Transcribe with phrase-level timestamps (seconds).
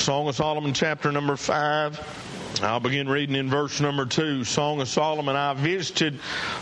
[0.00, 2.62] Song of Solomon, chapter number 5.
[2.62, 4.44] I'll begin reading in verse number 2.
[4.44, 5.36] Song of Solomon.
[5.36, 6.18] I visited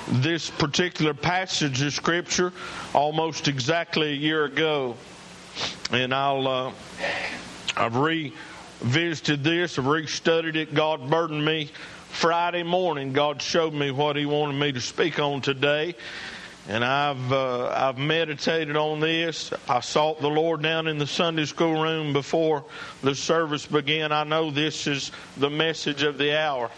[0.08, 2.52] this particular passage of Scripture
[2.94, 4.96] almost exactly a year ago.
[5.92, 6.72] And I'll, uh,
[7.76, 10.74] I've revisited this, I've restudied it.
[10.74, 11.70] God burdened me
[12.08, 13.12] Friday morning.
[13.12, 15.94] God showed me what He wanted me to speak on today
[16.68, 19.52] and I've uh, I've meditated on this.
[19.68, 22.64] I sought the Lord down in the Sunday school room before
[23.02, 24.12] the service began.
[24.12, 26.70] I know this is the message of the hour,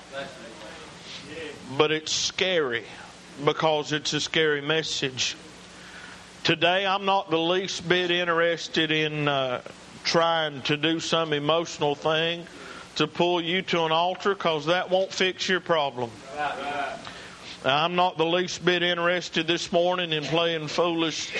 [1.76, 2.84] but it's scary
[3.44, 5.36] because it's a scary message.
[6.44, 9.60] Today, I'm not the least bit interested in uh,
[10.04, 12.46] trying to do some emotional thing
[12.96, 16.10] to pull you to an altar because that won't fix your problem.
[17.64, 21.30] I'm not the least bit interested this morning in playing foolish,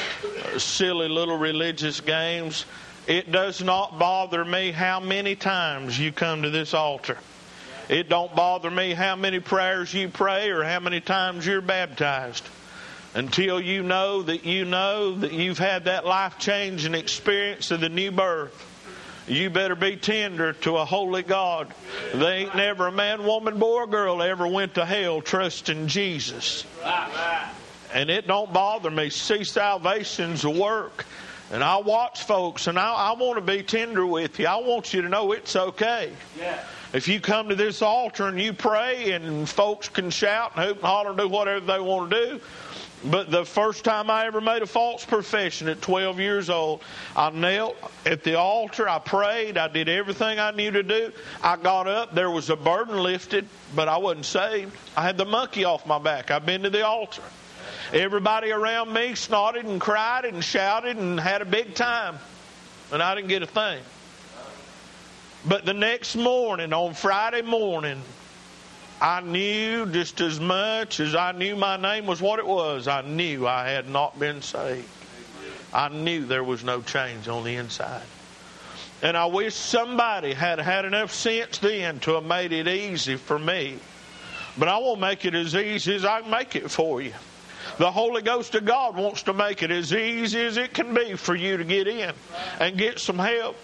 [0.53, 2.67] uh, silly little religious games.
[3.07, 7.17] It does not bother me how many times you come to this altar.
[7.89, 12.47] It don't bother me how many prayers you pray or how many times you're baptized.
[13.15, 17.89] Until you know that you know that you've had that life changing experience of the
[17.89, 18.70] new birth
[19.31, 21.73] you better be tender to a holy God.
[22.13, 26.65] They ain't never a man, woman, boy, or girl ever went to hell trusting Jesus.
[27.93, 29.11] And it don't bother me.
[29.11, 31.07] See, salvation's a work.
[31.53, 34.47] And I watch folks, and I, I want to be tender with you.
[34.47, 36.13] I want you to know it's okay.
[36.39, 36.63] Yeah.
[36.93, 40.77] If you come to this altar and you pray, and folks can shout and hoop
[40.79, 42.41] and holler and do whatever they want to do,
[43.05, 46.83] but the first time I ever made a false profession at 12 years old,
[47.17, 48.89] I knelt at the altar.
[48.89, 49.57] I prayed.
[49.57, 51.13] I did everything I knew to do.
[51.43, 52.15] I got up.
[52.15, 54.77] There was a burden lifted, but I wasn't saved.
[54.97, 56.31] I had the monkey off my back.
[56.31, 57.23] I've been to the altar.
[57.93, 62.19] Everybody around me snorted and cried and shouted and had a big time.
[62.93, 63.83] And I didn't get a thing.
[65.47, 68.03] But the next morning, on Friday morning,
[69.01, 73.01] I knew just as much as I knew my name was what it was, I
[73.01, 74.89] knew I had not been saved.
[75.73, 78.03] I knew there was no change on the inside.
[79.03, 83.39] And I wish somebody had had enough sense then to have made it easy for
[83.39, 83.79] me.
[84.59, 87.15] But I won't make it as easy as I can make it for you.
[87.79, 91.15] The Holy Ghost of God wants to make it as easy as it can be
[91.15, 92.13] for you to get in
[92.59, 93.57] and get some help.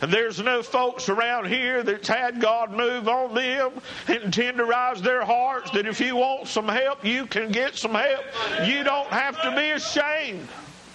[0.00, 3.72] And there's no folks around here that's had God move on them
[4.06, 8.24] and tenderize their hearts that if you want some help, you can get some help.
[8.64, 10.48] You don't have to be ashamed.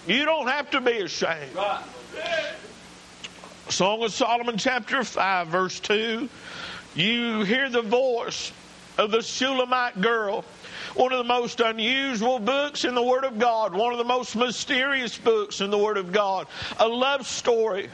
[0.07, 1.57] You don't have to be ashamed.
[3.69, 6.29] Song of Solomon, chapter 5, verse 2.
[6.95, 8.51] You hear the voice
[8.97, 10.45] of the Shulamite girl
[10.95, 14.35] one of the most unusual books in the Word of God, one of the most
[14.35, 16.47] mysterious books in the Word of God,
[16.79, 17.89] a love story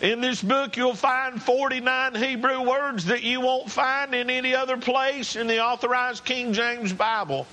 [0.00, 4.76] in this book, you'll find 49 Hebrew words that you won't find in any other
[4.76, 7.46] place in the authorized King James Bible.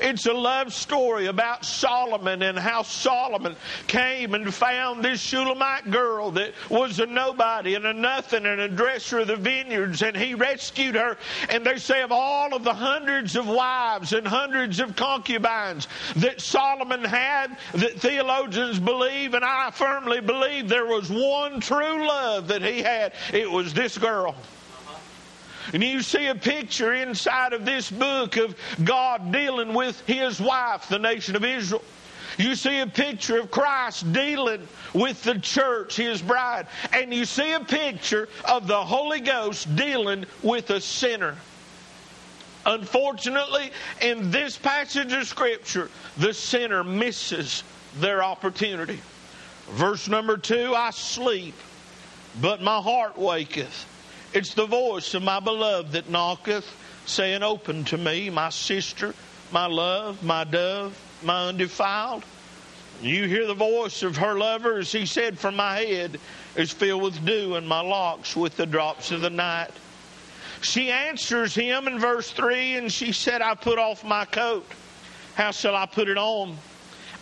[0.00, 3.56] It's a love story about Solomon and how Solomon
[3.86, 8.68] came and found this Shulamite girl that was a nobody and a nothing and a
[8.68, 11.16] dresser of the vineyards, and he rescued her.
[11.50, 16.40] And they say of all of the hundreds of wives and hundreds of concubines that
[16.40, 22.62] Solomon had, that theologians believe, and I firmly believe there was one true love that
[22.62, 23.12] he had.
[23.32, 24.34] It was this girl.
[25.72, 30.88] And you see a picture inside of this book of God dealing with his wife,
[30.88, 31.82] the nation of Israel.
[32.38, 36.68] You see a picture of Christ dealing with the church, his bride.
[36.92, 41.36] And you see a picture of the Holy Ghost dealing with a sinner.
[42.64, 47.64] Unfortunately, in this passage of Scripture, the sinner misses
[47.98, 49.00] their opportunity.
[49.70, 51.54] Verse number two I sleep,
[52.40, 53.86] but my heart waketh.
[54.34, 56.66] It's the voice of my beloved that knocketh,
[57.06, 59.14] saying, Open to me, my sister,
[59.50, 62.24] my love, my dove, my undefiled.
[63.00, 66.20] You hear the voice of her lover as he said, For my head
[66.56, 69.70] is filled with dew, and my locks with the drops of the night.
[70.60, 74.66] She answers him in verse 3, and she said, I put off my coat.
[75.36, 76.56] How shall I put it on?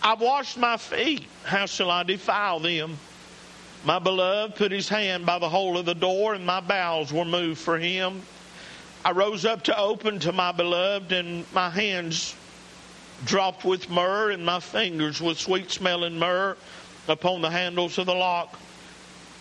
[0.03, 1.25] I've washed my feet.
[1.45, 2.97] How shall I defile them?
[3.85, 7.25] My beloved put his hand by the hole of the door, and my bowels were
[7.25, 8.23] moved for him.
[9.05, 12.35] I rose up to open to my beloved, and my hands
[13.25, 16.57] dropped with myrrh, and my fingers with sweet smelling myrrh
[17.07, 18.59] upon the handles of the lock.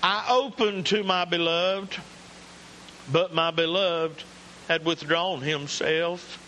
[0.04, 1.98] I opened to my beloved,
[3.12, 4.24] but my beloved
[4.68, 6.40] had withdrawn himself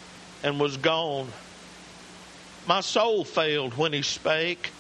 [0.43, 1.31] and was gone.
[2.67, 4.71] My soul failed when he spake.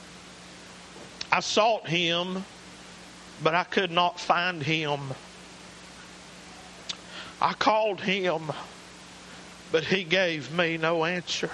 [1.31, 2.45] I sought him
[3.43, 4.99] but I could not find him.
[7.41, 8.51] I called him,
[9.71, 11.51] but he gave me no answer.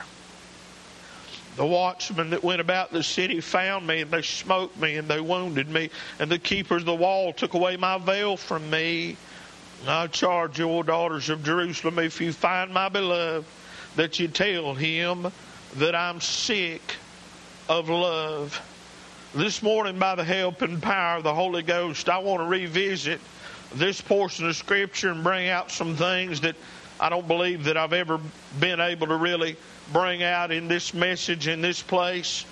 [1.55, 5.19] The watchmen that went about the city found me, and they smote me, and they
[5.19, 9.17] wounded me, and the keepers of the wall took away my veil from me.
[9.85, 13.45] I charge you, O daughters of Jerusalem, if you find my beloved,
[13.97, 15.31] that you tell him
[15.75, 16.95] that I'm sick
[17.69, 18.59] of love.
[19.35, 23.19] This morning, by the help and power of the Holy Ghost, I want to revisit
[23.73, 26.55] this portion of Scripture and bring out some things that
[26.99, 28.19] I don't believe that I've ever
[28.59, 29.57] been able to really
[29.91, 32.45] bring out in this message in this place.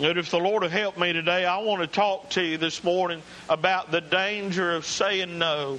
[0.00, 2.82] But if the Lord will help me today, I want to talk to you this
[2.82, 3.20] morning
[3.50, 5.78] about the danger of saying no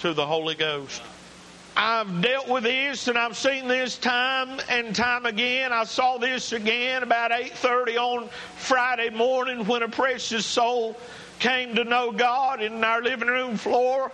[0.00, 1.02] to the Holy Ghost.
[1.76, 5.72] I've dealt with this and I've seen this time and time again.
[5.72, 8.28] I saw this again about 8:30 on
[8.58, 10.96] Friday morning when a precious soul
[11.38, 14.12] came to know God in our living room floor.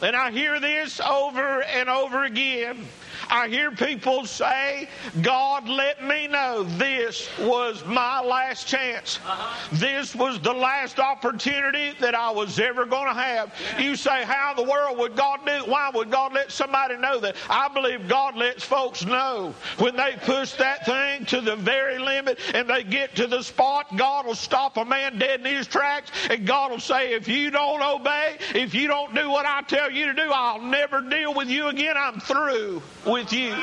[0.00, 2.86] And I hear this over and over again.
[3.28, 4.88] I hear people say,
[5.22, 9.18] God let me know this was my last chance.
[9.24, 9.68] Uh-huh.
[9.72, 13.52] This was the last opportunity that I was ever going to have.
[13.72, 13.80] Yeah.
[13.80, 15.68] You say, How in the world would God do it?
[15.68, 17.36] Why would God let somebody know that?
[17.50, 22.38] I believe God lets folks know when they push that thing to the very limit
[22.54, 26.10] and they get to the spot, God will stop a man dead in his tracks
[26.30, 29.90] and God will say, If you don't obey, if you don't do what I tell
[29.90, 31.96] you to do, I'll never deal with you again.
[31.96, 33.56] I'm through with you.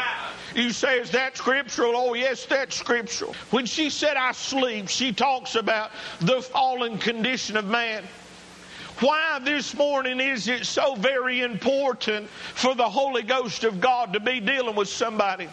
[0.55, 1.93] You say, is that scriptural?
[1.95, 3.33] Oh, yes, that's scriptural.
[3.49, 8.03] When she said, I sleep, she talks about the fallen condition of man.
[8.99, 14.19] Why this morning is it so very important for the Holy Ghost of God to
[14.19, 15.49] be dealing with somebody?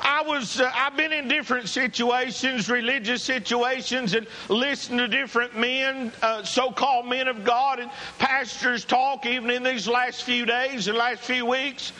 [0.00, 6.12] I was, uh, I've been in different situations, religious situations, and listened to different men,
[6.22, 10.96] uh, so-called men of God, and pastors talk even in these last few days and
[10.96, 11.92] last few weeks.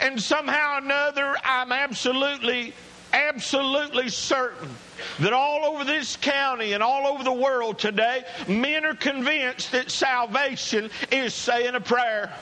[0.00, 2.74] And somehow or another, I'm absolutely,
[3.12, 4.70] absolutely certain
[5.18, 9.90] that all over this county and all over the world today, men are convinced that
[9.90, 12.32] salvation is saying a prayer.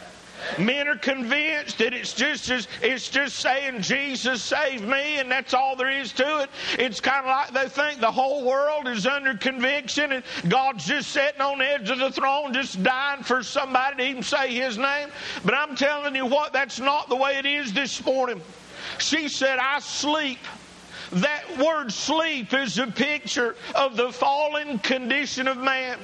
[0.59, 2.51] Men are convinced that it's just
[2.83, 6.51] it's just saying Jesus saved me and that's all there is to it.
[6.79, 11.11] It's kind of like they think the whole world is under conviction and God's just
[11.11, 14.79] sitting on the edge of the throne just dying for somebody to even say his
[14.79, 15.11] name.
[15.45, 18.41] But I'm telling you what, that's not the way it is this morning.
[18.99, 20.39] She said, I sleep.
[21.13, 25.99] That word sleep is a picture of the fallen condition of man.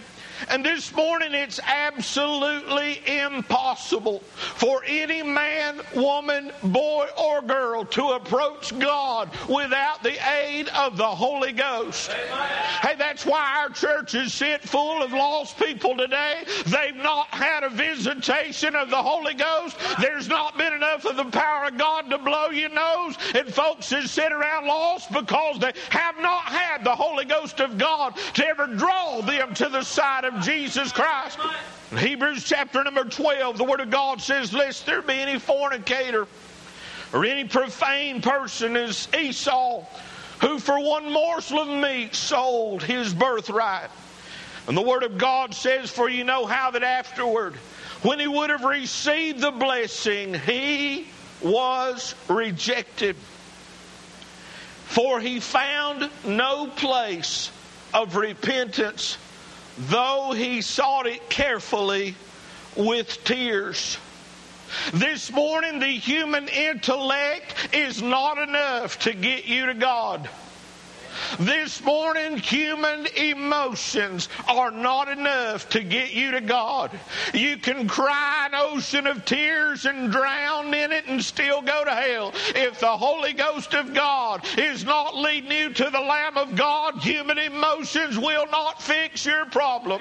[0.48, 8.78] And this morning it's absolutely impossible for any man, woman, boy, or girl to approach
[8.78, 12.10] God without the aid of the Holy Ghost.
[12.10, 12.48] Amen.
[12.82, 16.44] Hey, that's why our church is sit full of lost people today.
[16.66, 19.76] They've not had a visitation of the Holy Ghost.
[20.00, 23.16] There's not been enough of the power of God to blow your nose.
[23.34, 27.78] And folks that sit around lost because they have not had the Holy Ghost of
[27.78, 31.38] God to ever draw them to the side of Jesus Christ.
[31.92, 36.26] In Hebrews chapter number 12, the Word of God says, Lest there be any fornicator
[37.12, 39.84] or any profane person as Esau,
[40.40, 43.90] who for one morsel of meat sold his birthright.
[44.66, 47.54] And the Word of God says, For you know how that afterward,
[48.02, 51.06] when he would have received the blessing, he
[51.40, 53.16] was rejected.
[54.86, 57.50] For he found no place
[57.94, 59.18] of repentance
[59.78, 62.14] though he sought it carefully
[62.76, 63.98] with tears.
[64.92, 70.28] This morning, the human intellect is not enough to get you to God.
[71.38, 76.98] This morning, human emotions are not enough to get you to God.
[77.34, 81.90] You can cry an ocean of tears and drown in it and still go to
[81.90, 82.32] hell.
[82.54, 87.02] If the Holy Ghost of God is not leading you to the Lamb of God,
[87.02, 90.00] human emotions will not fix your problem.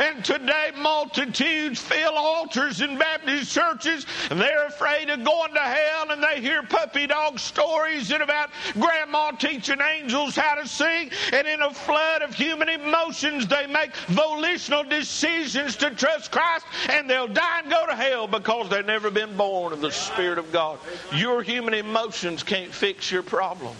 [0.00, 6.10] And today, multitudes fill altars in Baptist churches and they're afraid of going to hell
[6.10, 11.46] and they hear puppy dog stories and about grandma teaching angels how to sing, and
[11.46, 17.28] in a flood of human emotions, they make volitional decisions to trust Christ, and they'll
[17.28, 20.78] die and go to hell because they've never been born of the Spirit of God.
[21.14, 23.76] Your human emotions can't fix your problem.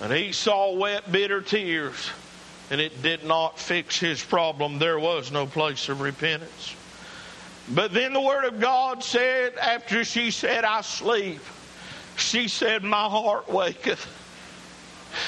[0.00, 2.10] And Esau wept bitter tears,
[2.70, 4.78] and it did not fix his problem.
[4.78, 6.74] There was no place of repentance.
[7.68, 11.40] But then the Word of God said, after she said, I sleep,
[12.16, 14.06] she said, My heart waketh.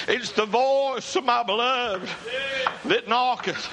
[0.06, 2.08] It's the voice of my beloved
[2.84, 3.68] that knocketh.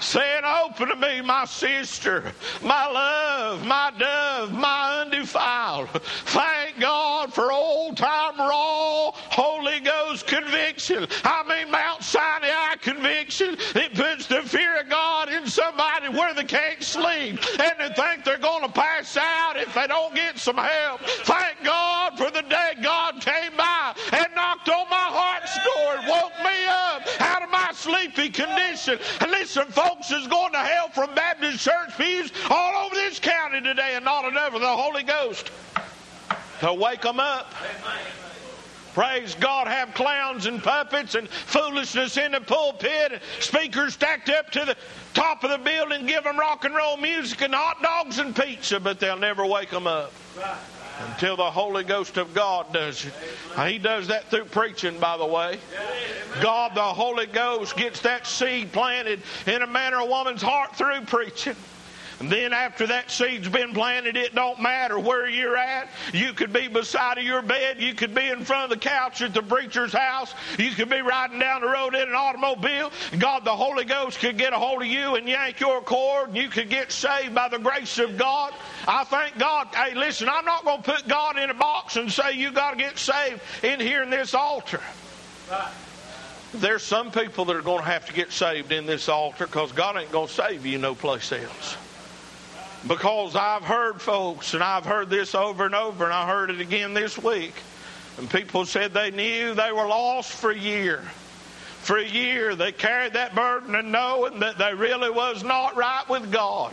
[0.00, 5.88] saying, Open to me, my sister, my love, my dove, my undefiled.
[6.26, 11.06] Thank God for old time raw Holy Ghost conviction.
[11.24, 13.56] I mean, Mount Sinai conviction.
[13.74, 14.93] It puts the fear of God
[15.94, 19.86] somebody where they can't sleep and they think they're going to pass out if they
[19.86, 21.00] don't get some help.
[21.00, 26.08] Thank God for the day God came by and knocked on my heart's door and
[26.08, 28.98] woke me up out of my sleepy condition.
[29.20, 33.60] And listen, folks, is going to hell from Baptist church pews all over this county
[33.60, 35.50] today and not enough of the Holy Ghost
[36.60, 37.52] to wake them up.
[38.94, 44.50] Praise God, have clowns and puppets and foolishness in the pulpit and speakers stacked up
[44.52, 44.76] to the
[45.14, 48.78] top of the building, give them rock and roll music and hot dogs and pizza,
[48.78, 50.12] but they'll never wake them up
[51.08, 53.12] until the Holy Ghost of God does it.
[53.66, 55.58] He does that through preaching, by the way.
[56.40, 60.76] God, the Holy Ghost, gets that seed planted in a man or a woman's heart
[60.76, 61.56] through preaching.
[62.20, 65.88] And then after that seed's been planted, it don't matter where you're at.
[66.12, 67.80] You could be beside of your bed.
[67.80, 70.32] You could be in front of the couch at the preacher's house.
[70.58, 72.92] You could be riding down the road in an automobile.
[73.18, 76.36] God, the Holy Ghost could get a hold of you and yank your cord, and
[76.36, 78.54] you could get saved by the grace of God.
[78.86, 79.68] I thank God.
[79.74, 82.72] Hey, listen, I'm not going to put God in a box and say you got
[82.72, 84.80] to get saved in here in this altar.
[86.54, 89.72] There's some people that are going to have to get saved in this altar because
[89.72, 91.76] God ain't going to save you no place else.
[92.86, 96.60] Because I've heard folks, and I've heard this over and over, and I heard it
[96.60, 97.54] again this week,
[98.18, 101.02] and people said they knew they were lost for a year.
[101.84, 106.08] For a year, they carried that burden of knowing that they really was not right
[106.08, 106.72] with God.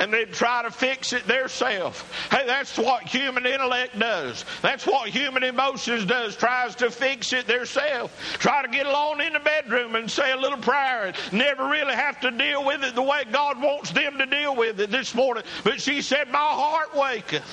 [0.00, 2.12] And they'd try to fix it theirself.
[2.32, 4.44] Hey, that's what human intellect does.
[4.60, 6.34] That's what human emotions does.
[6.34, 8.12] Tries to fix it theirself.
[8.40, 11.94] Try to get alone in the bedroom and say a little prayer and never really
[11.94, 15.14] have to deal with it the way God wants them to deal with it this
[15.14, 15.44] morning.
[15.62, 17.44] But she said, My heart waketh.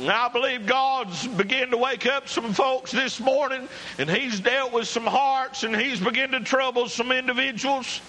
[0.00, 3.68] And I believe God's beginning to wake up some folks this morning,
[3.98, 8.00] and He's dealt with some hearts, and He's beginning to trouble some individuals.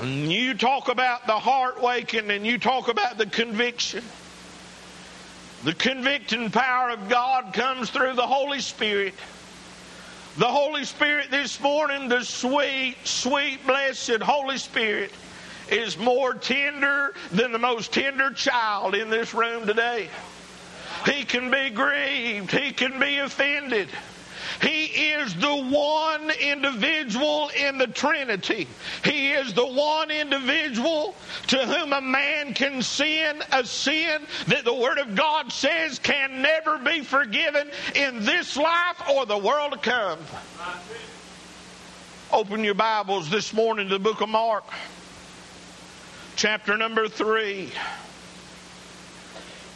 [0.00, 4.02] And you talk about the heart waking, and you talk about the conviction.
[5.64, 9.14] The convicting power of God comes through the Holy Spirit.
[10.38, 15.12] The Holy Spirit this morning, the sweet, sweet, blessed Holy Spirit,
[15.70, 20.08] is more tender than the most tender child in this room today.
[21.06, 22.50] He can be grieved.
[22.50, 23.88] He can be offended.
[24.60, 28.66] He is the one individual in the Trinity.
[29.04, 31.14] He is the one individual
[31.48, 36.42] to whom a man can sin a sin that the Word of God says can
[36.42, 40.18] never be forgiven in this life or the world to come.
[42.32, 44.64] Open your Bibles this morning to the book of Mark,
[46.36, 47.70] chapter number 3.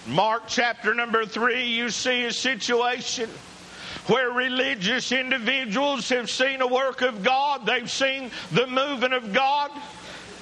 [0.06, 3.30] Mark chapter number 3, you see a situation
[4.06, 9.70] where religious individuals have seen a work of God, they've seen the moving of God.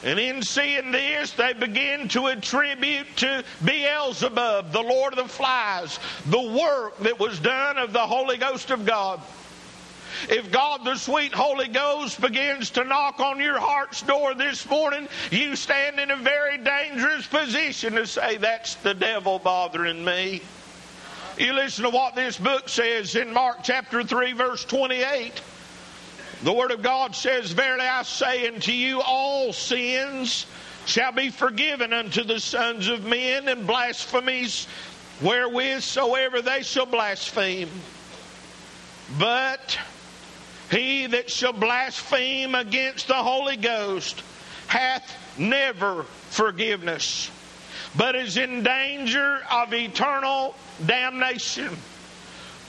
[0.03, 5.99] And in seeing this, they begin to attribute to Beelzebub, the Lord of the Flies,
[6.25, 9.21] the work that was done of the Holy Ghost of God.
[10.29, 15.09] If God, the sweet Holy Ghost, begins to knock on your heart's door this morning,
[15.31, 20.43] you stand in a very dangerous position to say, That's the devil bothering me.
[21.39, 25.41] You listen to what this book says in Mark chapter 3, verse 28.
[26.43, 30.47] The Word of God says, Verily I say unto you, all sins
[30.87, 34.67] shall be forgiven unto the sons of men, and blasphemies
[35.23, 37.71] wherewith soever they shall blaspheme.
[39.19, 39.79] But
[40.71, 44.23] he that shall blaspheme against the Holy Ghost
[44.69, 47.31] hath never forgiveness,
[47.97, 50.55] but is in danger of eternal
[50.87, 51.77] damnation.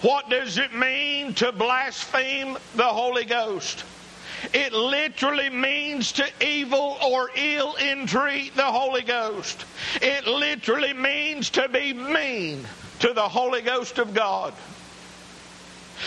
[0.02, 3.84] What does it mean to blaspheme the Holy Ghost?
[4.52, 9.64] It literally means to evil or ill entreat the Holy Ghost.
[10.02, 12.66] It literally means to be mean
[13.02, 14.54] to the Holy Ghost of God.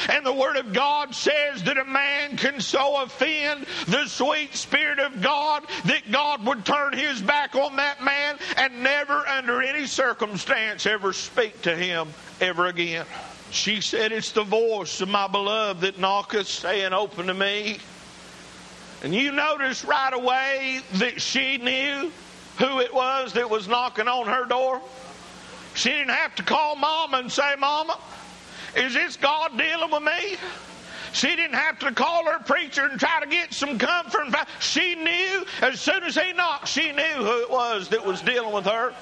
[0.08, 4.98] And the Word of God says that a man can so offend the sweet Spirit
[4.98, 9.86] of God that God would turn his back on that man and never, under any
[9.86, 12.08] circumstance, ever speak to him
[12.40, 13.06] ever again.
[13.50, 17.78] She said, It's the voice of my beloved that knocketh, saying, Open to me.
[19.02, 22.10] And you notice right away that she knew
[22.58, 24.80] who it was that was knocking on her door.
[25.74, 27.98] She didn't have to call Mama and say, Mama,
[28.76, 30.36] is this God dealing with me?
[31.12, 34.34] She didn't have to call her preacher and try to get some comfort.
[34.58, 38.52] She knew as soon as he knocked, she knew who it was that was dealing
[38.52, 38.92] with her.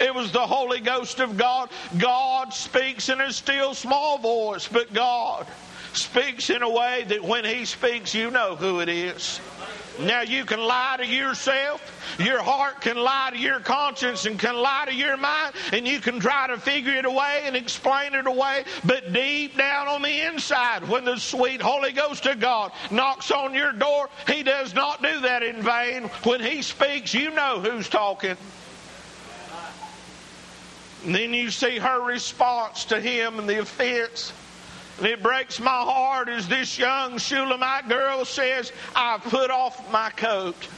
[0.00, 1.70] It was the Holy Ghost of God.
[1.98, 5.46] God speaks in a still small voice, but God
[5.92, 9.40] speaks in a way that when He speaks, you know who it is.
[10.00, 11.80] Now you can lie to yourself.
[12.18, 16.00] Your heart can lie to your conscience and can lie to your mind, and you
[16.00, 18.64] can try to figure it away and explain it away.
[18.84, 23.54] But deep down on the inside, when the sweet Holy Ghost of God knocks on
[23.54, 26.04] your door, He does not do that in vain.
[26.24, 28.36] When He speaks, you know who's talking.
[31.04, 34.32] And then you see her response to him and the offense.
[34.98, 40.10] And it breaks my heart as this young Shulamite girl says, I've put off my
[40.10, 40.68] coat.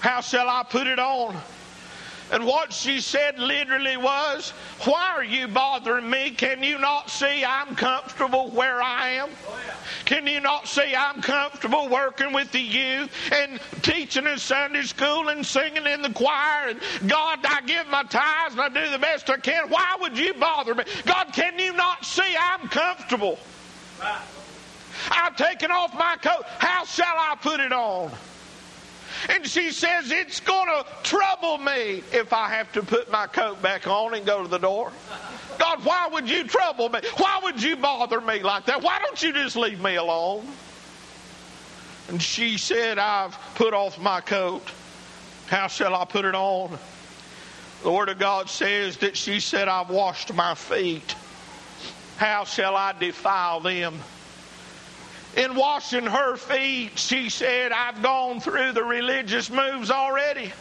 [0.00, 1.36] How shall I put it on?
[2.32, 4.50] And what she said literally was,
[4.84, 6.30] Why are you bothering me?
[6.30, 9.30] Can you not see I'm comfortable where I am?
[10.06, 15.28] Can you not see I'm comfortable working with the youth and teaching in Sunday school
[15.28, 16.70] and singing in the choir?
[16.70, 19.68] And God, I give my tithes and I do the best I can.
[19.68, 20.84] Why would you bother me?
[21.04, 23.38] God, can you not see I'm comfortable?
[25.10, 26.44] I've taken off my coat.
[26.58, 28.10] How shall I put it on?
[29.28, 33.62] And she says, It's going to trouble me if I have to put my coat
[33.62, 34.92] back on and go to the door.
[35.58, 37.00] God, why would you trouble me?
[37.16, 38.82] Why would you bother me like that?
[38.82, 40.46] Why don't you just leave me alone?
[42.08, 44.62] And she said, I've put off my coat.
[45.46, 46.78] How shall I put it on?
[47.82, 51.14] The Word of God says that she said, I've washed my feet.
[52.16, 54.00] How shall I defile them?
[55.36, 60.52] In washing her feet, she said, I've gone through the religious moves already.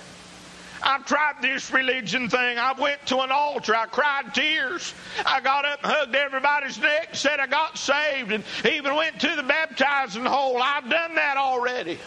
[0.82, 2.58] I've tried this religion thing.
[2.58, 3.76] I went to an altar.
[3.76, 4.94] I cried tears.
[5.26, 9.36] I got up and hugged everybody's neck, said I got saved, and even went to
[9.36, 10.62] the baptizing hole.
[10.62, 12.00] I've done that already.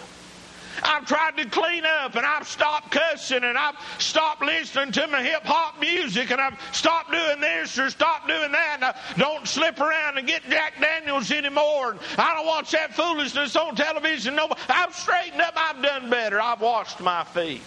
[0.82, 5.22] I've tried to clean up and I've stopped cussing and I've stopped listening to my
[5.22, 8.72] hip hop music and I've stopped doing this or stopped doing that.
[8.76, 11.92] And I don't slip around and get Jack Daniels anymore.
[11.92, 14.56] And I don't watch that foolishness on television no more.
[14.68, 15.54] I've straightened up.
[15.56, 16.40] I've done better.
[16.40, 17.62] I've washed my feet.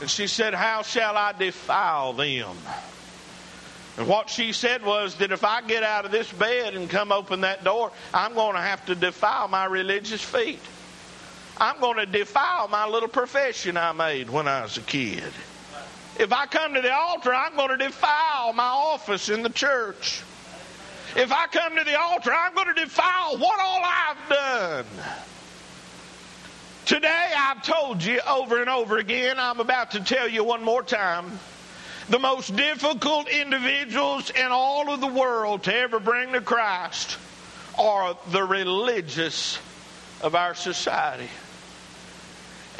[0.00, 2.56] And she said, How shall I defile them?
[4.00, 7.12] And what she said was that if I get out of this bed and come
[7.12, 10.62] open that door, I'm going to have to defile my religious feet.
[11.58, 15.30] I'm going to defile my little profession I made when I was a kid.
[16.18, 20.22] If I come to the altar, I'm going to defile my office in the church.
[21.14, 24.84] If I come to the altar, I'm going to defile what all I've done.
[26.86, 30.82] Today, I've told you over and over again, I'm about to tell you one more
[30.82, 31.38] time
[32.10, 37.16] the most difficult individuals in all of the world to ever bring to Christ
[37.78, 39.58] are the religious
[40.20, 41.28] of our society.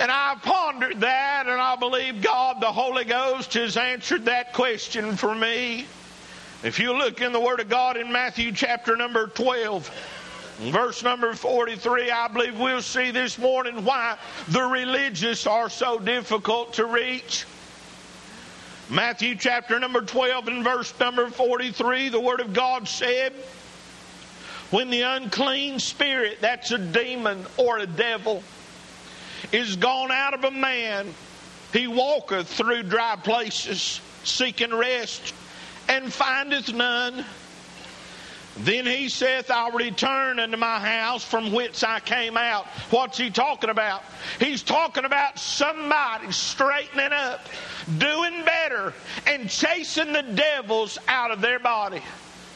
[0.00, 5.16] And I've pondered that, and I believe God, the Holy Ghost, has answered that question
[5.16, 5.86] for me.
[6.64, 9.90] If you look in the Word of God in Matthew chapter number 12,
[10.72, 16.74] verse number 43, I believe we'll see this morning why the religious are so difficult
[16.74, 17.46] to reach.
[18.90, 23.32] Matthew chapter number 12 and verse number 43, the Word of God said,
[24.70, 28.42] When the unclean spirit, that's a demon or a devil,
[29.52, 31.14] is gone out of a man,
[31.72, 35.34] he walketh through dry places, seeking rest,
[35.88, 37.24] and findeth none.
[38.58, 42.66] Then he saith, I'll return unto my house from whence I came out.
[42.90, 44.02] What's he talking about?
[44.38, 47.46] He's talking about somebody straightening up,
[47.98, 48.92] doing better,
[49.26, 52.02] and chasing the devils out of their body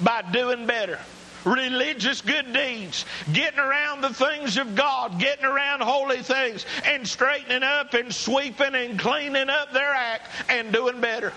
[0.00, 0.98] by doing better.
[1.44, 7.62] Religious good deeds, getting around the things of God, getting around holy things, and straightening
[7.62, 11.32] up and sweeping and cleaning up their act and doing better.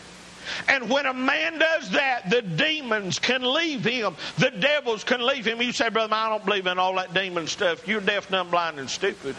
[0.68, 4.16] And when a man does that, the demons can leave him.
[4.38, 5.62] The devils can leave him.
[5.62, 7.88] You say, Brother, I don't believe in all that demon stuff.
[7.88, 9.36] You're deaf, dumb, blind, and stupid.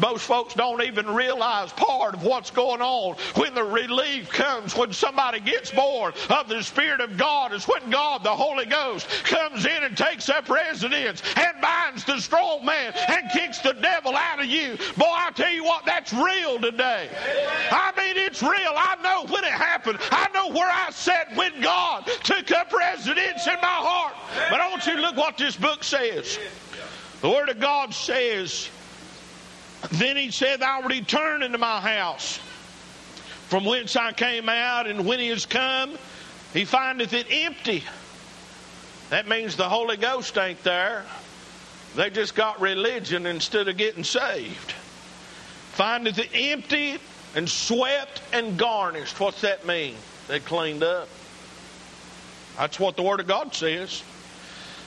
[0.00, 4.92] Most folks don't even realize part of what's going on when the relief comes, when
[4.92, 9.66] somebody gets born of the Spirit of God, is when God, the Holy Ghost, comes
[9.66, 14.40] in and takes up residence and binds the strong man and kicks the devil out
[14.40, 14.76] of you.
[14.96, 17.08] Boy, I tell you what, that's real today.
[17.70, 18.52] I mean, it's real.
[18.52, 19.98] I know when it happened.
[20.10, 24.14] I know where I sat when God took up residence in my heart.
[24.50, 26.38] But I want you to look what this book says.
[27.20, 28.70] The Word of God says,
[29.92, 32.38] then he said, I'll return into my house
[33.48, 35.98] from whence I came out, and when he has come,
[36.52, 37.82] He findeth it empty.
[39.10, 41.04] That means the Holy Ghost ain't there.
[41.96, 44.72] They just got religion instead of getting saved.
[45.72, 46.98] Findeth it empty
[47.34, 49.18] and swept and garnished.
[49.20, 49.94] What's that mean?
[50.28, 51.08] They cleaned up.
[52.56, 54.02] That's what the Word of God says.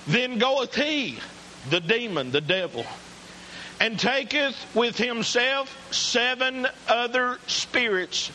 [0.07, 1.17] Then goeth he,
[1.69, 2.85] the demon, the devil,
[3.79, 8.31] and taketh with himself seven other spirits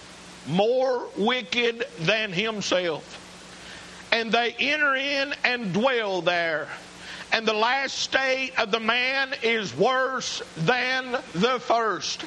[0.46, 3.14] more wicked than himself.
[4.10, 6.68] And they enter in and dwell there.
[7.30, 12.24] And the last state of the man is worse than the first.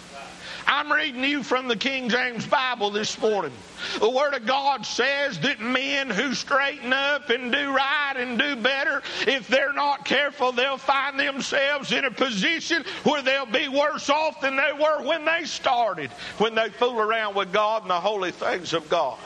[0.68, 3.52] I'm reading you from the King James Bible this morning.
[4.00, 8.56] The Word of God says that men who straighten up and do right and do
[8.56, 14.10] better, if they're not careful, they'll find themselves in a position where they'll be worse
[14.10, 18.00] off than they were when they started, when they fool around with God and the
[18.00, 19.18] holy things of God.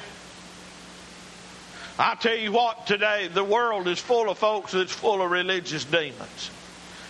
[1.98, 5.86] I tell you what, today the world is full of folks that's full of religious
[5.86, 6.52] demons.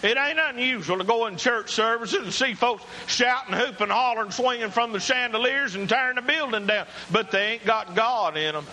[0.05, 4.69] It ain't unusual to go in church services and see folks shouting, hooping, hollering, swinging
[4.69, 8.67] from the chandeliers and tearing the building down, but they ain't got God in them.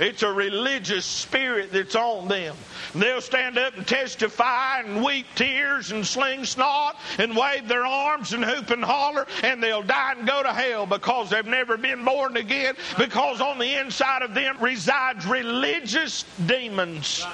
[0.00, 2.56] It's a religious spirit that's on them.
[2.96, 8.32] They'll stand up and testify and weep tears and sling snot and wave their arms
[8.32, 12.04] and hoop and holler, and they'll die and go to hell because they've never been
[12.04, 17.24] born again, because on the inside of them resides religious demons.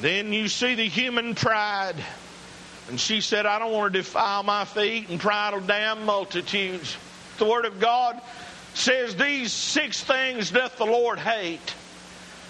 [0.00, 1.96] Then you see the human pride.
[2.88, 6.96] And she said, I don't want to defile my feet, and pride will damn multitudes.
[7.38, 8.20] The Word of God
[8.74, 11.74] says, These six things doth the Lord hate.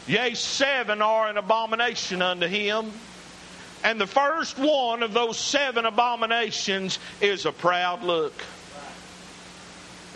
[0.06, 2.90] Yea, seven are an abomination unto him.
[3.82, 8.34] And the first one of those seven abominations is a proud look.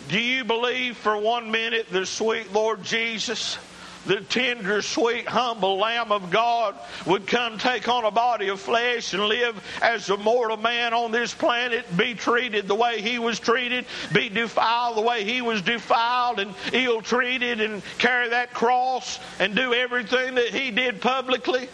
[0.07, 3.57] Do you believe for one minute the sweet Lord Jesus?
[4.05, 9.13] The tender, sweet, humble Lamb of God would come take on a body of flesh
[9.13, 13.39] and live as a mortal man on this planet, be treated the way he was
[13.39, 19.19] treated, be defiled the way he was defiled, and ill treated, and carry that cross
[19.39, 21.67] and do everything that he did publicly?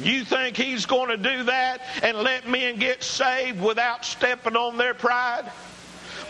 [0.00, 4.76] You think he's going to do that and let men get saved without stepping on
[4.76, 5.50] their pride?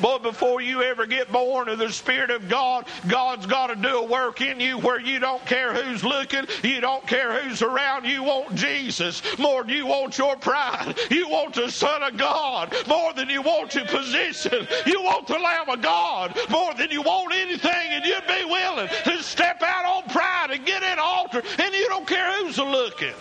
[0.01, 3.99] Boy, before you ever get born of the Spirit of God, God's got to do
[3.99, 8.05] a work in you where you don't care who's looking, you don't care who's around.
[8.05, 10.95] You want Jesus more than you want your pride.
[11.11, 14.67] You want the Son of God more than you want your position.
[14.87, 18.89] You want the Lamb of God more than you want anything, and you'd be willing
[19.05, 23.15] to step out on pride and get an altar, and you don't care who's looking.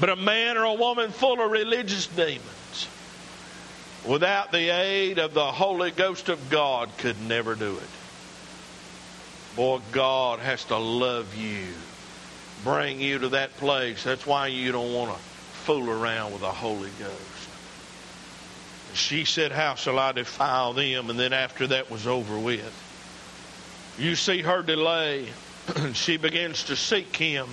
[0.00, 2.63] But a man or a woman full of religious demons
[4.06, 7.88] without the aid of the Holy Ghost of God could never do it.
[9.56, 11.66] Boy, God has to love you,
[12.64, 14.02] bring you to that place.
[14.02, 17.48] That's why you don't want to fool around with the Holy Ghost.
[18.94, 21.10] She said, How shall I defile them?
[21.10, 22.80] And then after that was over with.
[23.98, 25.28] You see her delay.
[25.76, 27.48] and she begins to seek him.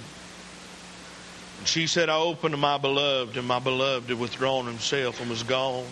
[1.59, 5.29] And she said, I opened to my beloved, and my beloved had withdrawn himself and
[5.29, 5.85] was gone.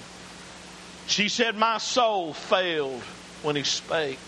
[1.09, 3.01] She said, My soul failed
[3.41, 4.19] when he spake.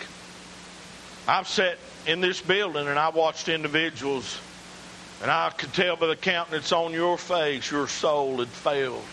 [1.28, 4.36] I've sat in this building and I watched individuals,
[5.22, 9.04] and I could tell by the countenance on your face your soul had failed.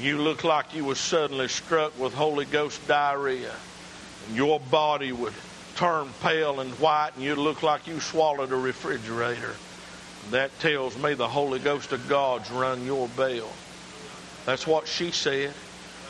[0.00, 3.54] You looked like you were suddenly struck with Holy Ghost diarrhea,
[4.26, 5.34] and your body would
[5.76, 9.54] turn pale and white, and you'd look like you swallowed a refrigerator.
[10.30, 13.48] That tells me the Holy Ghost of God's run your bell.
[14.44, 15.54] That's what she said.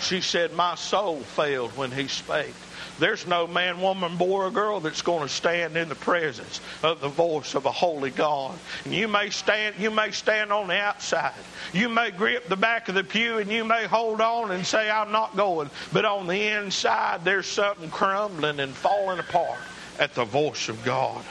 [0.01, 2.55] She said, My soul failed when he spake.
[2.99, 7.01] There's no man, woman, boy, or girl that's going to stand in the presence of
[7.01, 8.59] the voice of a holy God.
[8.85, 11.33] And you may stand, you may stand on the outside.
[11.73, 14.91] You may grip the back of the pew and you may hold on and say,
[14.91, 15.71] I'm not going.
[15.93, 19.61] But on the inside, there's something crumbling and falling apart
[19.99, 21.25] at the voice of God.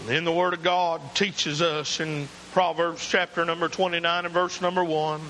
[0.00, 4.60] And then the Word of God teaches us in Proverbs chapter number 29 and verse
[4.60, 5.20] number 1.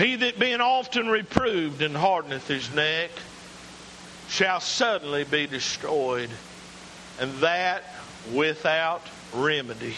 [0.00, 3.10] He that being often reproved and hardeneth his neck
[4.30, 6.30] shall suddenly be destroyed,
[7.20, 7.84] and that
[8.32, 9.02] without
[9.34, 9.94] remedy.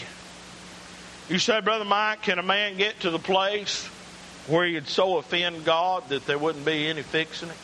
[1.29, 3.85] You say, Brother Mike, can a man get to the place
[4.47, 7.55] where he'd so offend God that there wouldn't be any fixing it?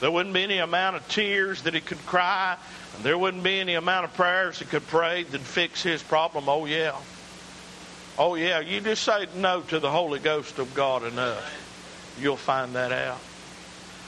[0.00, 2.58] There wouldn't be any amount of tears that he could cry,
[2.94, 6.46] and there wouldn't be any amount of prayers he could pray that'd fix his problem.
[6.46, 6.94] Oh, yeah.
[8.18, 12.16] Oh, yeah, you just say no to the Holy Ghost of God enough.
[12.20, 13.20] You'll find that out.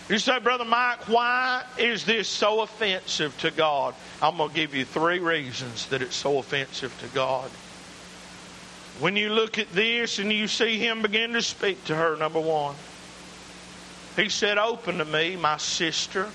[0.09, 3.95] You say, Brother Mike, why is this so offensive to God?
[4.21, 7.49] I'm going to give you three reasons that it's so offensive to God.
[8.99, 12.41] When you look at this and you see him begin to speak to her, number
[12.41, 12.75] one,
[14.17, 16.29] he said, Open to me, my sister,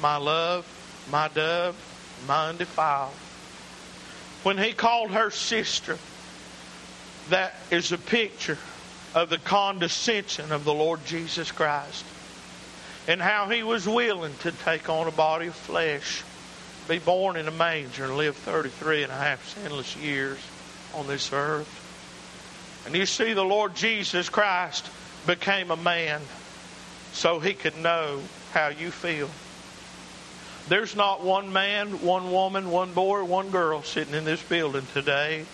[0.00, 0.66] my love,
[1.10, 1.76] my dove,
[2.26, 3.12] my undefiled.
[4.42, 5.98] When he called her sister,
[7.30, 8.58] that is a picture
[9.14, 12.04] of the condescension of the Lord Jesus Christ
[13.08, 16.22] and how he was willing to take on a body of flesh,
[16.88, 20.38] be born in a manger, and live 33 and a half sinless years
[20.94, 21.68] on this earth.
[22.86, 24.88] And you see, the Lord Jesus Christ
[25.26, 26.20] became a man
[27.12, 28.20] so he could know
[28.52, 29.28] how you feel.
[30.68, 35.46] There's not one man, one woman, one boy, one girl sitting in this building today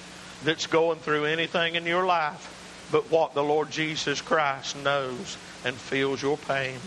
[0.46, 2.54] that's going through anything in your life
[2.92, 6.78] but what the Lord Jesus Christ knows and feels your pain.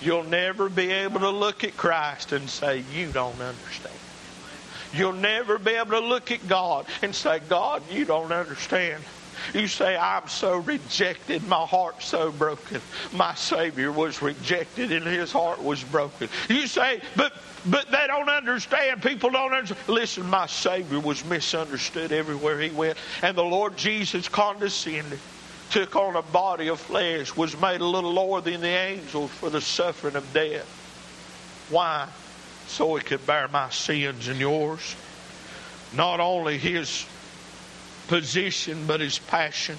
[0.00, 3.94] You'll never be able to look at Christ and say, You don't understand.
[4.92, 9.04] You'll never be able to look at God and say, God, you don't understand.
[9.54, 12.80] You say, I'm so rejected, my heart's so broken.
[13.12, 16.28] My Savior was rejected and his heart was broken.
[16.48, 17.32] You say, but
[17.66, 19.02] but they don't understand.
[19.02, 19.88] People don't understand.
[19.88, 22.96] Listen, my Savior was misunderstood everywhere he went.
[23.22, 25.18] And the Lord Jesus condescended,
[25.70, 29.50] took on a body of flesh, was made a little lower than the angels for
[29.50, 30.66] the suffering of death.
[31.70, 32.08] Why?
[32.66, 34.96] So he could bear my sins and yours.
[35.94, 37.04] Not only his
[38.10, 39.76] position, but his passion.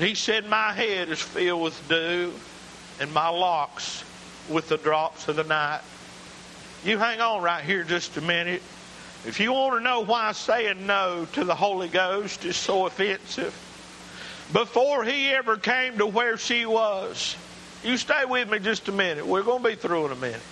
[0.00, 2.32] He said, My head is filled with dew,
[3.00, 4.02] and my locks
[4.50, 5.82] with the drops of the night.
[6.84, 8.60] You hang on right here just a minute.
[9.24, 13.54] If you want to know why saying no to the Holy Ghost is so offensive,
[14.52, 17.36] before he ever came to where she was,
[17.84, 19.24] you stay with me just a minute.
[19.24, 20.42] We're going to be through in a minute.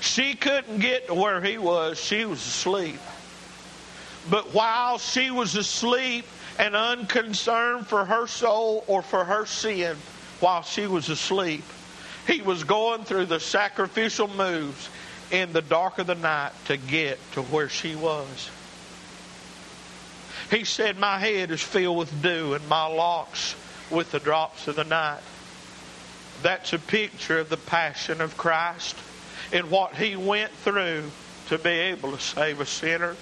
[0.00, 2.98] She couldn't get to where he was, she was asleep.
[4.30, 6.26] But while she was asleep
[6.58, 9.96] and unconcerned for her soul or for her sin,
[10.40, 11.64] while she was asleep,
[12.26, 14.88] he was going through the sacrificial moves
[15.30, 18.50] in the dark of the night to get to where she was.
[20.50, 23.54] He said, My head is filled with dew and my locks
[23.90, 25.20] with the drops of the night.
[26.42, 28.96] That's a picture of the passion of Christ
[29.52, 31.10] and what he went through
[31.48, 33.16] to be able to save a sinner.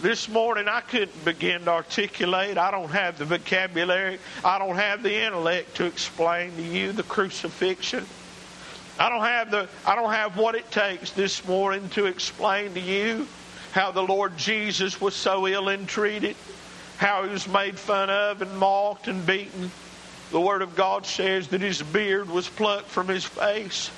[0.00, 2.56] This morning I couldn't begin to articulate.
[2.56, 4.20] I don't have the vocabulary.
[4.44, 8.06] I don't have the intellect to explain to you the crucifixion.
[9.00, 12.80] I don't have the I don't have what it takes this morning to explain to
[12.80, 13.26] you
[13.72, 16.36] how the Lord Jesus was so ill entreated,
[16.98, 19.72] how he was made fun of and mocked and beaten.
[20.30, 23.90] The Word of God says that his beard was plucked from his face.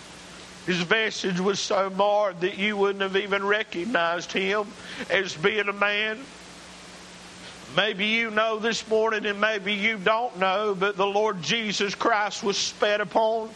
[0.66, 4.66] His vestige was so marred that you wouldn't have even recognized him
[5.08, 6.18] as being a man.
[7.76, 12.42] Maybe you know this morning and maybe you don't know, but the Lord Jesus Christ
[12.42, 13.50] was spat upon.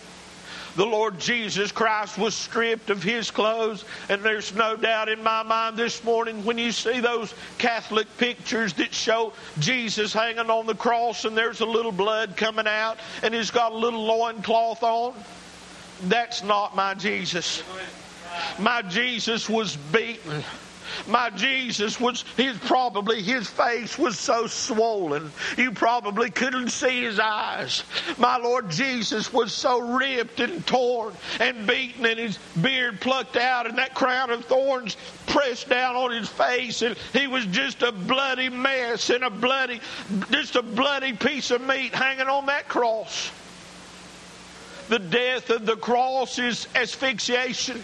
[0.76, 5.44] The Lord Jesus Christ was stripped of his clothes, and there's no doubt in my
[5.44, 10.74] mind this morning when you see those Catholic pictures that show Jesus hanging on the
[10.74, 15.14] cross and there's a little blood coming out and he's got a little loincloth on.
[16.02, 17.62] That's not my Jesus.
[18.58, 20.44] My Jesus was beaten.
[21.06, 27.18] My Jesus was, his probably, his face was so swollen, you probably couldn't see his
[27.18, 27.82] eyes.
[28.18, 33.66] My Lord Jesus was so ripped and torn and beaten and his beard plucked out
[33.66, 37.92] and that crown of thorns pressed down on his face and he was just a
[37.92, 39.80] bloody mess and a bloody,
[40.30, 43.30] just a bloody piece of meat hanging on that cross.
[44.88, 47.82] The death of the cross is asphyxiation.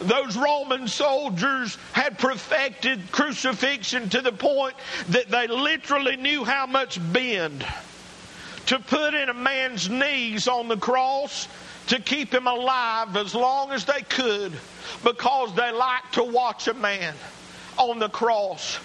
[0.00, 4.74] Those Roman soldiers had perfected crucifixion to the point
[5.10, 7.64] that they literally knew how much bend
[8.66, 11.48] to put in a man's knees on the cross
[11.88, 14.52] to keep him alive as long as they could
[15.04, 17.14] because they liked to watch a man
[17.78, 18.78] on the cross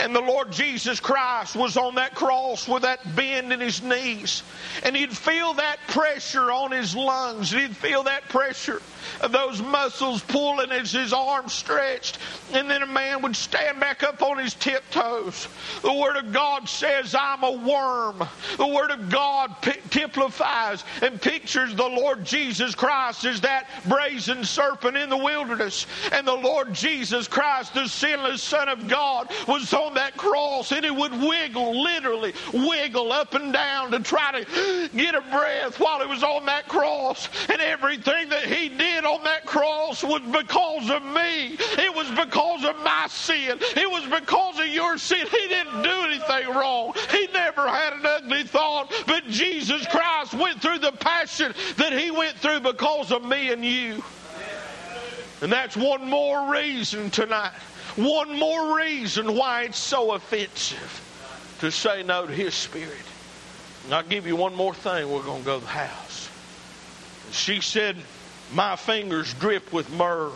[0.00, 4.42] and the Lord Jesus Christ was on that cross with that bend in his knees.
[4.84, 7.50] And he'd feel that pressure on his lungs.
[7.50, 8.80] He'd feel that pressure
[9.20, 12.18] of those muscles pulling as his arms stretched.
[12.54, 15.48] And then a man would stand back up on his tiptoes.
[15.82, 18.26] The Word of God says, I'm a worm.
[18.56, 19.54] The Word of God
[19.90, 25.86] typifies and pictures the Lord Jesus Christ as that brazen serpent in the wilderness.
[26.12, 30.84] And the Lord Jesus Christ, the sinless Son of God, was on that cross and
[30.84, 36.00] it would wiggle, literally wiggle up and down to try to get a breath while
[36.00, 37.28] he was on that cross.
[37.48, 41.56] And everything that he did on that cross was because of me.
[41.78, 43.58] It was because of my sin.
[43.60, 45.26] It was because of your sin.
[45.30, 46.94] He didn't do anything wrong.
[47.10, 48.92] He never had an ugly thought.
[49.06, 53.64] But Jesus Christ went through the passion that he went through because of me and
[53.64, 54.02] you.
[55.42, 57.52] And that's one more reason tonight.
[57.96, 63.04] One more reason why it's so offensive to say no to His Spirit.
[63.84, 65.10] And I'll give you one more thing.
[65.10, 66.30] We're going to go to the house.
[67.32, 67.96] She said,
[68.54, 70.32] My fingers drip with myrrh,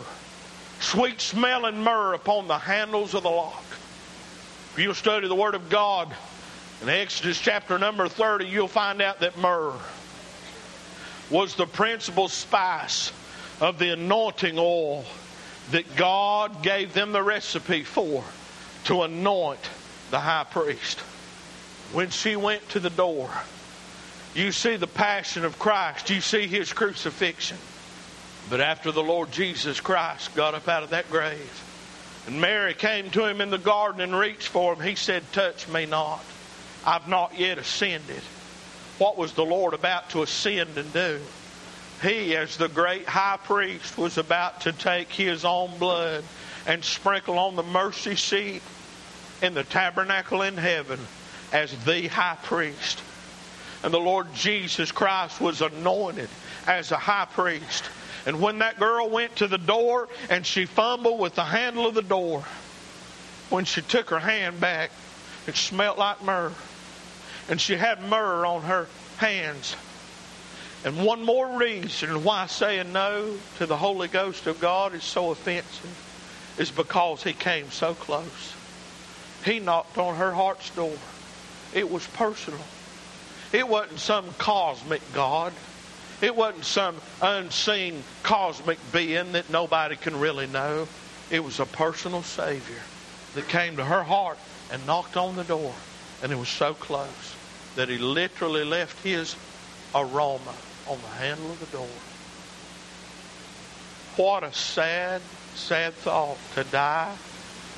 [0.79, 3.63] sweet smelling myrrh upon the handles of the lock.
[4.73, 6.13] If you'll study the Word of God
[6.83, 9.73] in Exodus chapter number 30, you'll find out that myrrh
[11.31, 13.11] was the principal spice
[13.59, 15.03] of the anointing oil
[15.71, 18.23] that God gave them the recipe for
[18.85, 19.69] to anoint
[20.11, 20.99] the high priest.
[21.93, 23.29] When she went to the door,
[24.33, 27.57] you see the passion of Christ, you see his crucifixion.
[28.49, 31.63] But after the Lord Jesus Christ got up out of that grave,
[32.27, 35.67] and Mary came to him in the garden and reached for him, he said, Touch
[35.67, 36.23] me not.
[36.85, 38.21] I've not yet ascended.
[38.97, 41.19] What was the Lord about to ascend and do?
[42.01, 46.23] He, as the great high priest, was about to take his own blood
[46.67, 48.61] and sprinkle on the mercy seat
[49.41, 50.99] in the tabernacle in heaven
[51.51, 53.01] as the high priest.
[53.83, 56.29] And the Lord Jesus Christ was anointed
[56.67, 57.83] as a high priest.
[58.25, 61.93] And when that girl went to the door and she fumbled with the handle of
[61.93, 62.43] the door,
[63.49, 64.91] when she took her hand back,
[65.47, 66.51] it smelt like myrrh.
[67.49, 69.75] And she had myrrh on her hands
[70.85, 75.31] and one more reason why saying no to the Holy Ghost of God is so
[75.31, 78.55] offensive is because He came so close.
[79.43, 80.97] He knocked on her heart's door.
[81.73, 82.59] It was personal.
[83.53, 85.53] It wasn't some cosmic God.
[86.21, 90.87] It wasn't some unseen cosmic being that nobody can really know.
[91.29, 92.81] It was a personal Savior
[93.35, 94.37] that came to her heart
[94.71, 95.73] and knocked on the door.
[96.23, 97.35] And it was so close
[97.75, 99.35] that he literally left his
[99.95, 100.53] aroma
[100.87, 101.87] on the handle of the door.
[104.15, 105.21] What a sad,
[105.55, 107.15] sad thought to die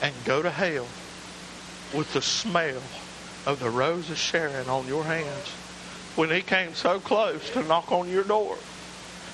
[0.02, 0.88] and go to hell
[1.94, 2.82] with the smell
[3.46, 5.50] of the rose of Sharon on your hands
[6.16, 8.58] when he came so close to knock on your door.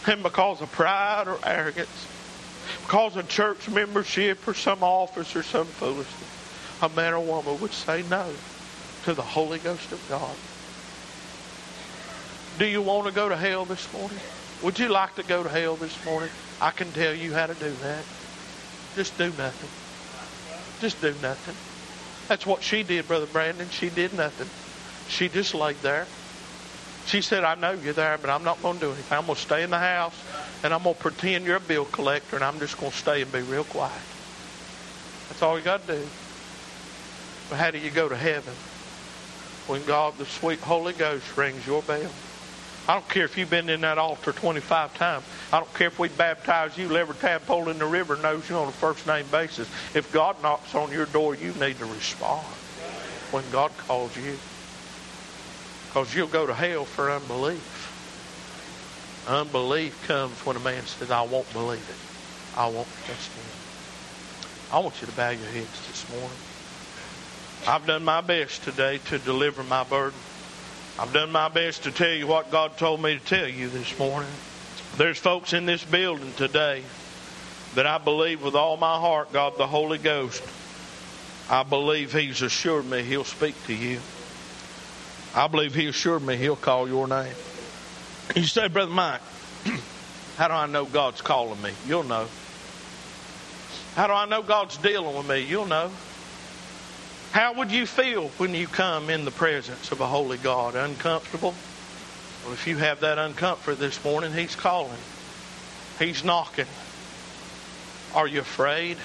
[0.08, 2.08] And because of pride or arrogance,
[2.84, 6.30] because of church membership or some office or some foolishness,
[6.82, 8.32] a man or woman would say no
[9.06, 10.36] to the Holy Ghost of God.
[12.58, 14.18] Do you want to go to hell this morning?
[14.64, 16.30] Would you like to go to hell this morning?
[16.62, 18.04] I can tell you how to do that.
[18.96, 19.70] Just do nothing.
[20.80, 21.56] Just do nothing.
[22.30, 23.68] That's what she did, Brother Brandon.
[23.70, 24.48] She did nothing.
[25.10, 26.08] She just laid there.
[27.08, 29.18] She said, I know you're there, but I'm not going to do anything.
[29.18, 30.16] I'm going to stay in the house,
[30.64, 33.22] and I'm going to pretend you're a bill collector, and I'm just going to stay
[33.22, 33.92] and be real quiet.
[35.28, 36.08] That's all you got to do.
[37.50, 38.54] But how do you go to heaven?
[39.68, 42.10] When God, the sweet Holy Ghost, rings your bell.
[42.88, 45.26] I don't care if you've been in that altar 25 times.
[45.52, 46.96] I don't care if we baptize you.
[46.96, 49.68] Every tadpole in the river knows you on a first name basis.
[49.96, 52.46] If God knocks on your door, you need to respond
[53.32, 54.38] when God calls you.
[55.88, 57.82] Because you'll go to hell for unbelief.
[59.28, 62.58] Unbelief comes when a man says, I won't believe it.
[62.58, 63.44] I won't trust him.
[64.72, 66.38] I want you to bow your heads this morning.
[67.68, 70.20] I've done my best today to deliver my burden.
[70.98, 74.00] I've done my best to tell you what God told me to tell you this
[74.00, 74.30] morning.
[74.96, 76.84] There's folks in this building today
[77.74, 80.42] that I believe with all my heart, God the Holy Ghost,
[81.50, 84.00] I believe He's assured me He'll speak to you.
[85.36, 87.34] I believe He assured me He'll call your name.
[88.34, 89.22] You say, Brother Mike,
[90.38, 91.72] how do I know God's calling me?
[91.86, 92.28] You'll know.
[93.96, 95.42] How do I know God's dealing with me?
[95.42, 95.92] You'll know.
[97.36, 100.74] How would you feel when you come in the presence of a holy God?
[100.76, 101.54] Uncomfortable?
[102.46, 104.98] Well, if you have that uncomfort this morning, He's calling.
[106.00, 106.66] He's knocking.
[108.14, 108.96] Are you afraid?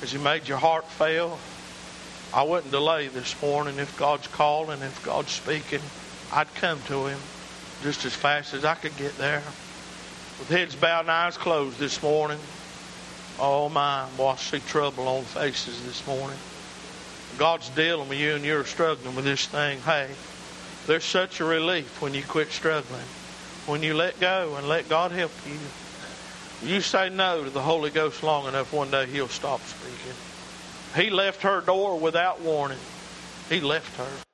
[0.00, 1.38] Has He made your heart fail?
[2.34, 5.80] I wouldn't delay this morning if God's calling, if God's speaking.
[6.34, 7.18] I'd come to Him
[7.82, 9.42] just as fast as I could get there.
[10.38, 12.40] With heads bowed and eyes closed this morning.
[13.40, 16.36] Oh my, boy, I see trouble on faces this morning.
[17.38, 20.08] God's dealing with you and you're struggling with this thing, hey,
[20.86, 23.04] there's such a relief when you quit struggling.
[23.66, 26.68] When you let go and let God help you.
[26.68, 30.14] You say no to the Holy Ghost long enough, one day He'll stop speaking.
[30.94, 32.78] He left her door without warning.
[33.48, 34.31] He left her.